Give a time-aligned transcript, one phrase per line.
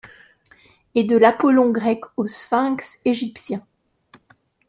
[0.95, 3.63] Et, de l'Apollon grec au Sphinx, égyptien